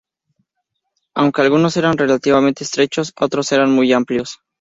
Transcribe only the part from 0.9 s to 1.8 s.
Aunque algunos